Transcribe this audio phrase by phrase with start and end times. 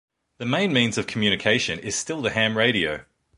[0.39, 3.05] The main means of communication is still the ham radio.